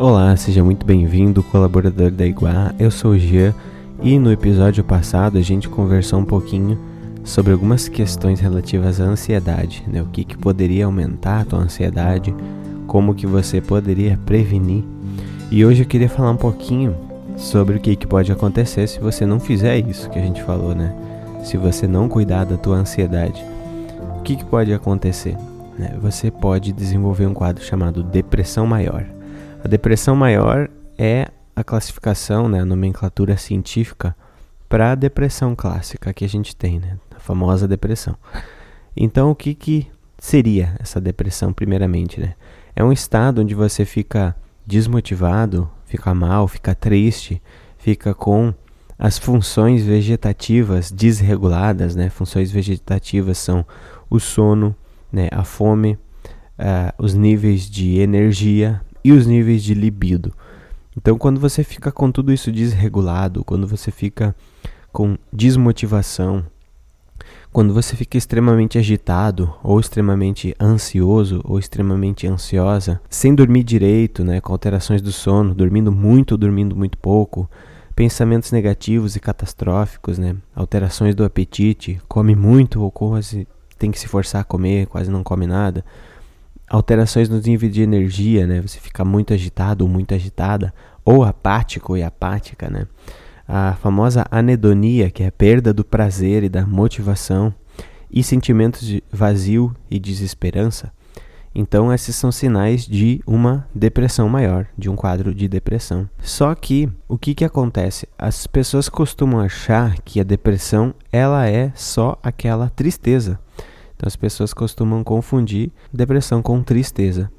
[0.00, 2.74] Olá, seja muito bem-vindo, colaborador da Iguá.
[2.78, 3.54] Eu sou o Jean
[4.02, 6.78] e no episódio passado a gente conversou um pouquinho
[7.22, 10.00] sobre algumas questões relativas à ansiedade, né?
[10.00, 12.34] O que, que poderia aumentar a tua ansiedade,
[12.86, 14.82] como que você poderia prevenir.
[15.50, 16.96] E hoje eu queria falar um pouquinho
[17.36, 20.74] sobre o que, que pode acontecer se você não fizer isso que a gente falou,
[20.74, 20.96] né?
[21.44, 23.44] Se você não cuidar da tua ansiedade,
[24.18, 25.36] o que, que pode acontecer?
[25.78, 25.94] Né?
[26.00, 29.04] Você pode desenvolver um quadro chamado depressão maior.
[29.62, 34.16] A depressão maior é a classificação, né, a nomenclatura científica
[34.68, 38.16] para a depressão clássica que a gente tem, né, a famosa depressão.
[38.96, 39.86] Então, o que, que
[40.18, 42.18] seria essa depressão, primeiramente?
[42.18, 42.34] Né?
[42.74, 44.34] É um estado onde você fica
[44.66, 47.42] desmotivado, fica mal, fica triste,
[47.76, 48.54] fica com
[48.98, 52.10] as funções vegetativas desreguladas, né?
[52.10, 53.64] Funções vegetativas são
[54.10, 54.76] o sono,
[55.10, 55.28] né?
[55.32, 55.94] a fome,
[56.58, 60.32] uh, os níveis de energia, e os níveis de libido.
[60.96, 64.34] Então, quando você fica com tudo isso desregulado, quando você fica
[64.92, 66.44] com desmotivação,
[67.52, 74.40] quando você fica extremamente agitado, ou extremamente ansioso, ou extremamente ansiosa, sem dormir direito, né,
[74.40, 77.50] com alterações do sono, dormindo muito ou dormindo muito pouco,
[77.94, 83.46] pensamentos negativos e catastróficos, né, alterações do apetite, come muito ou quase
[83.78, 85.84] tem que se forçar a comer, quase não come nada,
[86.70, 88.62] alterações no nível de energia, né?
[88.62, 90.72] Você fica muito agitado ou muito agitada,
[91.04, 92.86] ou apático e apática, né?
[93.46, 97.52] A famosa anedonia, que é a perda do prazer e da motivação,
[98.08, 100.92] e sentimentos de vazio e desesperança.
[101.52, 106.08] Então, esses são sinais de uma depressão maior, de um quadro de depressão.
[106.20, 108.08] Só que o que, que acontece?
[108.16, 113.40] As pessoas costumam achar que a depressão ela é só aquela tristeza.
[114.00, 117.30] Então as pessoas costumam confundir depressão com tristeza.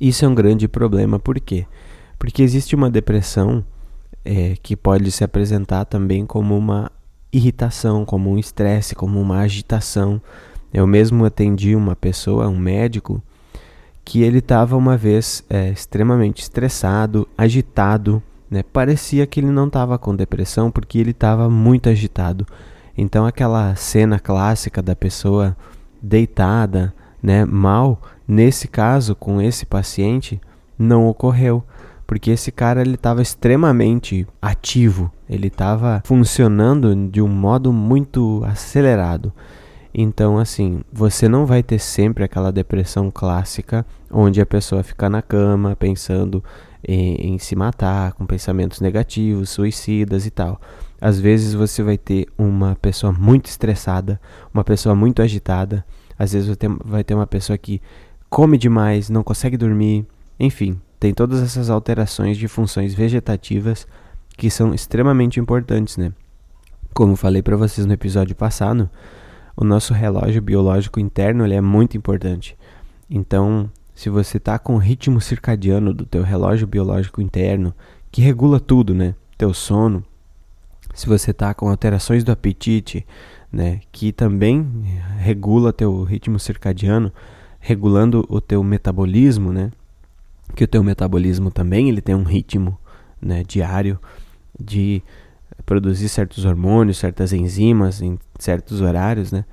[0.00, 1.66] Isso é um grande problema, por quê?
[2.20, 3.64] Porque existe uma depressão
[4.24, 6.88] é, que pode se apresentar também como uma
[7.32, 10.22] irritação, como um estresse, como uma agitação.
[10.72, 13.20] Eu mesmo atendi uma pessoa, um médico,
[14.04, 18.62] que ele estava uma vez é, extremamente estressado, agitado, né?
[18.62, 22.46] parecia que ele não estava com depressão porque ele estava muito agitado.
[22.96, 25.56] Então aquela cena clássica da pessoa
[26.02, 30.40] deitada, né, mal, nesse caso com esse paciente
[30.78, 31.64] não ocorreu,
[32.06, 39.32] porque esse cara ele estava extremamente ativo, ele estava funcionando de um modo muito acelerado.
[39.98, 45.22] Então, assim, você não vai ter sempre aquela depressão clássica onde a pessoa fica na
[45.22, 46.44] cama pensando
[46.86, 50.60] em, em se matar, com pensamentos negativos, suicidas e tal.
[51.00, 54.20] Às vezes você vai ter uma pessoa muito estressada,
[54.52, 55.84] uma pessoa muito agitada.
[56.18, 56.48] Às vezes
[56.84, 57.80] vai ter, uma pessoa que
[58.30, 60.06] come demais, não consegue dormir.
[60.40, 63.86] Enfim, tem todas essas alterações de funções vegetativas
[64.36, 66.12] que são extremamente importantes, né?
[66.94, 68.88] Como falei para vocês no episódio passado,
[69.54, 72.56] o nosso relógio biológico interno ele é muito importante.
[73.08, 77.74] Então, se você tá com o ritmo circadiano do teu relógio biológico interno,
[78.10, 79.14] que regula tudo, né?
[79.36, 80.02] Teu sono,
[80.96, 83.06] se você está com alterações do apetite,
[83.52, 84.66] né, que também
[85.18, 87.12] regula teu ritmo circadiano,
[87.60, 89.70] regulando o teu metabolismo, né,
[90.54, 92.78] que o teu metabolismo também ele tem um ritmo,
[93.20, 94.00] né, diário
[94.58, 95.02] de
[95.66, 99.44] produzir certos hormônios, certas enzimas em certos horários, né.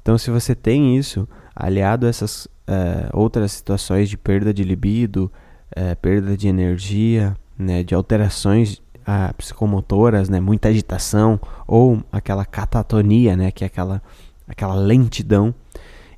[0.00, 1.26] Então, se você tem isso
[1.56, 5.32] aliado a essas uh, outras situações de perda de libido,
[5.76, 13.36] uh, perda de energia, né, de alterações a psicomotoras, né, muita agitação ou aquela catatonia,
[13.36, 14.02] né, que é aquela,
[14.48, 15.54] aquela lentidão,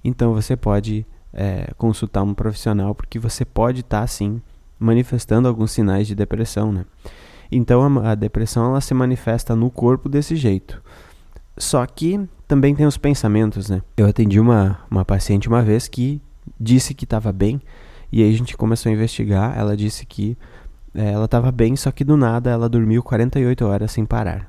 [0.05, 4.41] então você pode é, consultar um profissional porque você pode estar tá, sim
[4.79, 6.85] manifestando alguns sinais de depressão, né?
[7.51, 10.83] Então a, a depressão ela se manifesta no corpo desse jeito.
[11.57, 13.83] Só que também tem os pensamentos, né?
[13.97, 16.21] Eu atendi uma, uma paciente uma vez que
[16.61, 17.61] disse que estava bem
[18.13, 19.57] e aí a gente começou a investigar.
[19.59, 20.37] Ela disse que
[20.97, 24.49] ela estava bem, só que do nada ela dormiu 48 horas sem parar.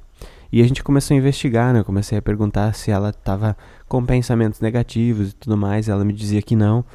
[0.52, 1.80] E a gente começou a investigar, né?
[1.80, 3.58] Eu comecei a perguntar se ela estava
[3.88, 5.90] com pensamentos negativos e tudo mais.
[5.90, 6.86] Ela me dizia que não.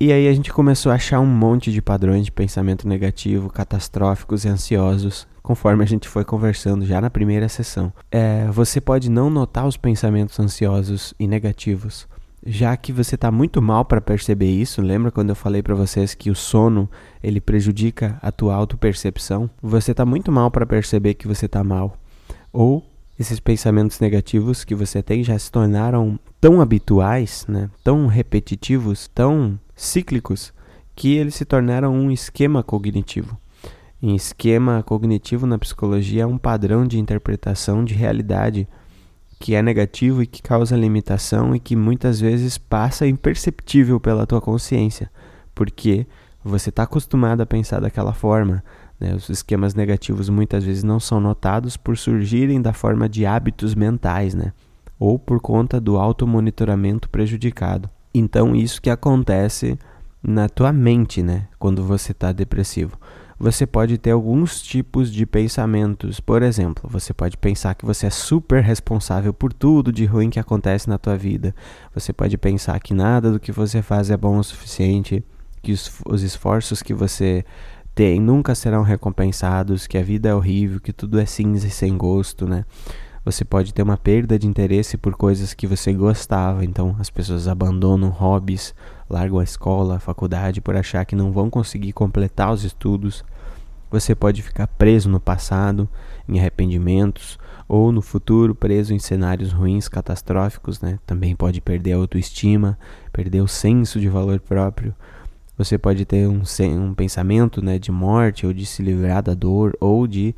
[0.00, 4.44] E aí a gente começou a achar um monte de padrões de pensamento negativo, catastróficos
[4.44, 7.92] e ansiosos, conforme a gente foi conversando já na primeira sessão.
[8.10, 12.08] É, você pode não notar os pensamentos ansiosos e negativos,
[12.44, 16.14] já que você está muito mal para perceber isso, lembra quando eu falei para vocês
[16.14, 16.90] que o sono
[17.22, 19.48] ele prejudica a tua autopercepção?
[19.62, 21.96] Você está muito mal para perceber que você está mal,
[22.52, 22.84] ou
[23.18, 29.58] esses pensamentos negativos que você tem já se tornaram tão habituais, né, tão repetitivos, tão
[29.76, 30.52] cíclicos,
[30.96, 33.38] que eles se tornaram um esquema cognitivo.
[34.02, 38.66] Em esquema cognitivo na psicologia é um padrão de interpretação de realidade
[39.42, 44.40] que é negativo e que causa limitação e que muitas vezes passa imperceptível pela tua
[44.40, 45.10] consciência,
[45.52, 46.06] porque
[46.44, 48.62] você está acostumado a pensar daquela forma.
[49.00, 49.12] Né?
[49.12, 54.32] Os esquemas negativos muitas vezes não são notados por surgirem da forma de hábitos mentais,
[54.32, 54.52] né?
[54.96, 57.90] ou por conta do automonitoramento prejudicado.
[58.14, 59.76] Então, isso que acontece
[60.22, 61.48] na tua mente, né?
[61.58, 62.96] quando você está depressivo
[63.42, 66.20] você pode ter alguns tipos de pensamentos.
[66.20, 70.38] Por exemplo, você pode pensar que você é super responsável por tudo de ruim que
[70.38, 71.52] acontece na tua vida.
[71.92, 75.24] Você pode pensar que nada do que você faz é bom o suficiente,
[75.60, 77.44] que os, os esforços que você
[77.96, 81.98] tem nunca serão recompensados, que a vida é horrível, que tudo é cinza e sem
[81.98, 82.64] gosto, né?
[83.24, 87.46] Você pode ter uma perda de interesse por coisas que você gostava, então as pessoas
[87.46, 88.74] abandonam hobbies,
[89.08, 93.24] largam a escola, a faculdade por achar que não vão conseguir completar os estudos.
[93.92, 95.88] Você pode ficar preso no passado,
[96.28, 97.38] em arrependimentos,
[97.68, 100.98] ou no futuro preso em cenários ruins, catastróficos, né?
[101.06, 102.76] Também pode perder a autoestima,
[103.12, 104.94] perder o senso de valor próprio.
[105.56, 106.42] Você pode ter um,
[106.72, 110.34] um pensamento né, de morte, ou de se livrar da dor, ou de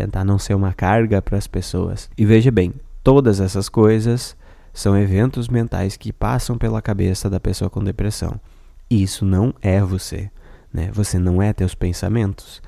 [0.00, 2.08] tentar não ser uma carga para as pessoas.
[2.16, 2.72] E veja bem,
[3.04, 4.34] todas essas coisas
[4.72, 8.40] são eventos mentais que passam pela cabeça da pessoa com depressão.
[8.88, 10.30] Isso não é você.
[10.72, 10.90] Né?
[10.94, 12.62] Você não é teus pensamentos.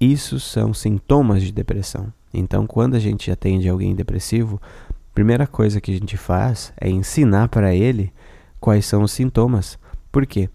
[0.00, 2.12] Isso são sintomas de depressão.
[2.32, 4.60] Então, quando a gente atende alguém depressivo,
[4.90, 8.12] a primeira coisa que a gente faz é ensinar para ele
[8.60, 9.78] quais são os sintomas.
[10.12, 10.48] Por quê?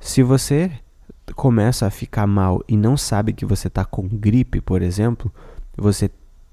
[0.00, 0.72] Se você
[1.34, 5.30] começa a ficar mal e não sabe que você está com gripe, por exemplo,
[5.78, 6.10] você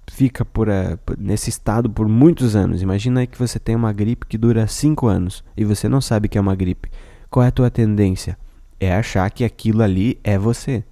[0.08, 2.82] fica por, uh, nesse estado por muitos anos.
[2.82, 6.38] Imagina que você tem uma gripe que dura 5 anos e você não sabe que
[6.38, 6.90] é uma gripe.
[7.30, 8.38] Qual é a tua tendência?
[8.80, 10.84] É achar que aquilo ali é você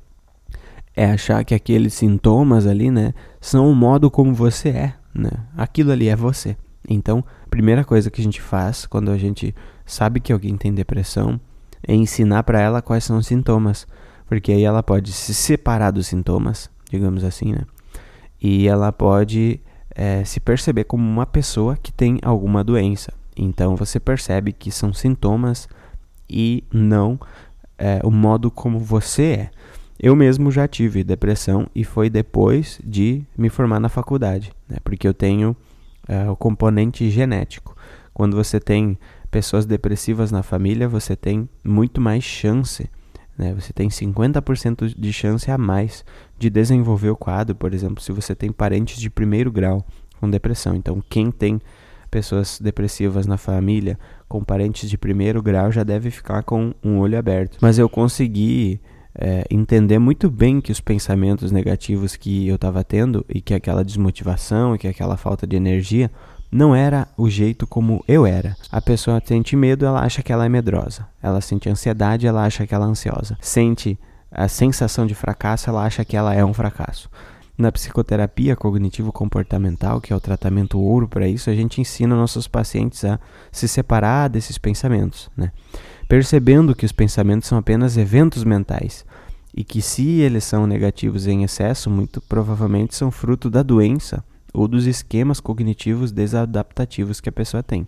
[0.95, 5.31] é achar que aqueles sintomas ali, né, são o modo como você é, né?
[5.57, 6.55] Aquilo ali é você.
[6.87, 11.39] Então, primeira coisa que a gente faz quando a gente sabe que alguém tem depressão
[11.85, 13.87] é ensinar para ela quais são os sintomas,
[14.27, 17.61] porque aí ela pode se separar dos sintomas, digamos assim, né?
[18.43, 19.61] E ela pode
[19.95, 23.13] é, se perceber como uma pessoa que tem alguma doença.
[23.37, 25.69] Então, você percebe que são sintomas
[26.29, 27.17] e não
[27.77, 29.49] é, o modo como você é.
[29.99, 34.77] Eu mesmo já tive depressão e foi depois de me formar na faculdade, né?
[34.83, 35.55] porque eu tenho
[36.09, 37.75] uh, o componente genético.
[38.13, 38.97] Quando você tem
[39.31, 42.89] pessoas depressivas na família, você tem muito mais chance,
[43.37, 43.53] né?
[43.53, 46.03] você tem 50% de chance a mais
[46.37, 49.85] de desenvolver o quadro, por exemplo, se você tem parentes de primeiro grau
[50.19, 50.75] com depressão.
[50.75, 51.61] Então, quem tem
[52.09, 53.97] pessoas depressivas na família
[54.29, 57.57] com parentes de primeiro grau já deve ficar com um olho aberto.
[57.59, 58.79] Mas eu consegui
[59.15, 63.83] é, entender muito bem que os pensamentos negativos que eu estava tendo e que aquela
[63.83, 66.11] desmotivação e que aquela falta de energia
[66.53, 68.55] não era o jeito como eu era.
[68.71, 71.07] A pessoa sente medo, ela acha que ela é medrosa.
[71.21, 73.35] Ela sente ansiedade, ela acha que ela é ansiosa.
[73.41, 73.99] Sente
[74.31, 77.09] a sensação de fracasso, ela acha que ela é um fracasso.
[77.57, 83.03] Na psicoterapia cognitivo-comportamental, que é o tratamento ouro para isso, a gente ensina nossos pacientes
[83.03, 83.19] a
[83.51, 85.51] se separar desses pensamentos, né?
[86.07, 89.05] percebendo que os pensamentos são apenas eventos mentais
[89.55, 94.67] e que, se eles são negativos em excesso, muito provavelmente são fruto da doença ou
[94.67, 97.87] dos esquemas cognitivos desadaptativos que a pessoa tem.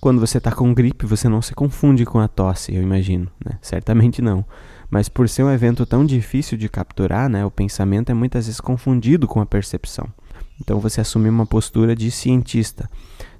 [0.00, 3.58] Quando você está com gripe, você não se confunde com a tosse, eu imagino, né?
[3.60, 4.44] Certamente não.
[4.90, 8.60] Mas por ser um evento tão difícil de capturar, né, o pensamento é muitas vezes
[8.60, 10.06] confundido com a percepção.
[10.60, 12.88] Então você assume uma postura de cientista,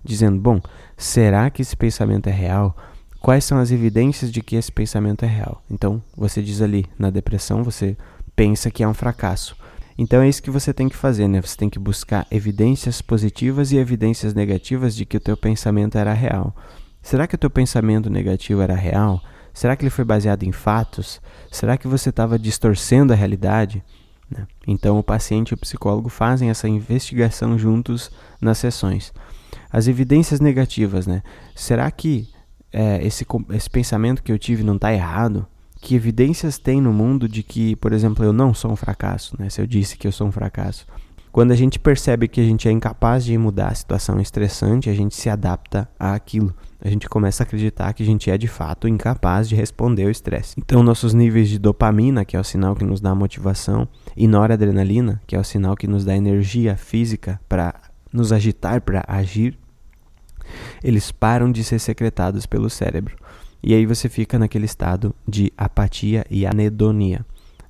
[0.03, 0.61] dizendo: bom,
[0.97, 2.77] será que esse pensamento é real?
[3.21, 5.63] Quais são as evidências de que esse pensamento é real?
[5.71, 7.97] Então, você diz ali, na depressão, você
[8.37, 9.57] pensa que é um fracasso.
[9.97, 11.41] Então é isso que você tem que fazer, né?
[11.41, 16.13] Você tem que buscar evidências positivas e evidências negativas de que o teu pensamento era
[16.13, 16.55] real.
[17.01, 19.23] Será que o teu pensamento negativo era real?
[19.53, 21.21] Será que ele foi baseado em fatos?
[21.51, 23.85] Será que você estava distorcendo a realidade?
[24.29, 24.47] Né?
[24.67, 28.11] Então o paciente e o psicólogo fazem essa investigação juntos
[28.41, 29.13] nas sessões.
[29.71, 31.23] As evidências negativas, né?
[31.55, 32.29] Será que
[32.73, 35.47] é, esse, esse pensamento que eu tive não está errado?
[35.85, 39.51] Que evidências tem no mundo de que, por exemplo, eu não sou um fracasso, né?
[39.51, 40.87] Se eu disse que eu sou um fracasso.
[41.31, 44.95] Quando a gente percebe que a gente é incapaz de mudar a situação estressante, a
[44.95, 46.55] gente se adapta àquilo.
[46.83, 50.11] A gente começa a acreditar que a gente é de fato incapaz de responder ao
[50.11, 50.55] estresse.
[50.57, 53.87] Então, nossos níveis de dopamina, que é o sinal que nos dá motivação,
[54.17, 57.75] e noradrenalina, que é o sinal que nos dá energia física para
[58.11, 59.59] nos agitar, para agir,
[60.83, 63.17] eles param de ser secretados pelo cérebro.
[63.67, 67.25] E aí você fica naquele estado de apatia e anedonia,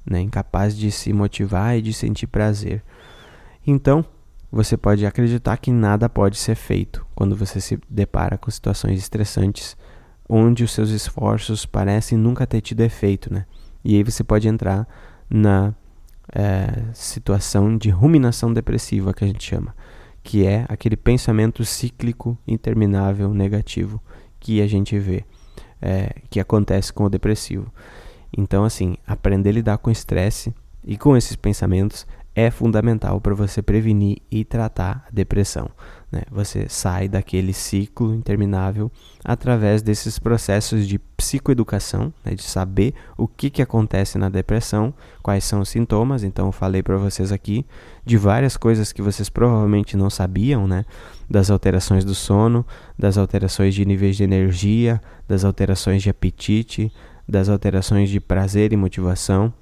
[0.05, 0.21] né?
[0.21, 2.83] incapaz de se motivar e de sentir prazer.
[3.65, 4.05] Então,
[4.51, 9.77] você pode acreditar que nada pode ser feito quando você se depara com situações estressantes,
[10.29, 13.47] onde os seus esforços parecem nunca ter tido efeito, né?
[13.85, 14.89] E aí você pode entrar
[15.31, 15.73] na
[16.35, 19.73] é, situação de ruminação depressiva que a gente chama,
[20.25, 24.03] que é aquele pensamento cíclico interminável negativo
[24.41, 25.25] que a gente vê,
[25.81, 27.73] é, que acontece com o depressivo.
[28.37, 30.55] Então, assim, aprender a lidar com estresse
[30.85, 35.71] e com esses pensamentos é fundamental para você prevenir e tratar a depressão.
[36.15, 36.23] Né?
[36.31, 38.89] Você sai daquele ciclo interminável
[39.25, 42.37] através desses processos de psicoeducação, né?
[42.37, 44.95] de saber o que, que acontece na depressão,
[45.25, 46.23] quais são os sintomas.
[46.23, 47.67] Então, eu falei para vocês aqui
[48.05, 50.85] de várias coisas que vocês provavelmente não sabiam, né?
[51.29, 52.65] das alterações do sono,
[52.97, 56.93] das alterações de níveis de energia, das alterações de apetite,
[57.29, 59.53] das alterações de prazer e motivação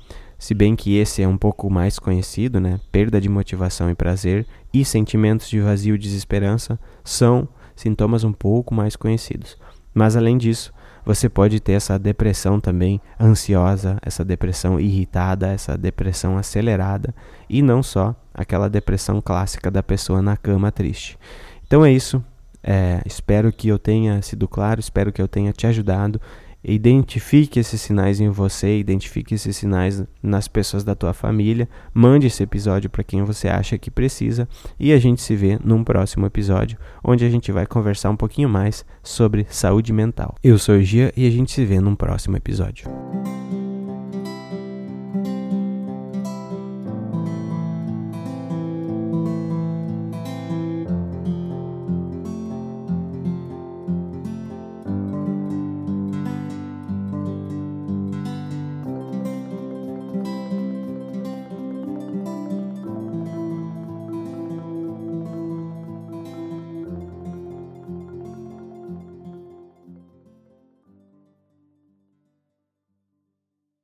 [0.43, 2.81] se bem que esse é um pouco mais conhecido, né?
[2.91, 4.45] Perda de motivação e prazer
[4.75, 7.47] e sentimentos de vazio e desesperança são
[7.77, 9.57] sintomas um pouco mais conhecidos.
[9.95, 10.73] Mas além disso,
[11.07, 17.15] você pode ter essa depressão também ansiosa, essa depressão irritada, essa depressão acelerada
[17.49, 21.17] e não só aquela depressão clássica da pessoa na cama triste.
[21.65, 22.21] Então é isso.
[22.65, 26.21] É, espero que eu tenha sido claro, espero que eu tenha te ajudado.
[26.65, 31.69] Identifique esses sinais em você, identifique esses sinais nas pessoas da tua família.
[31.93, 35.83] Mande esse episódio para quem você acha que precisa e a gente se vê num
[35.83, 40.37] próximo episódio, onde a gente vai conversar um pouquinho mais sobre saúde mental.
[40.43, 42.87] Eu sou o Gia e a gente se vê num próximo episódio.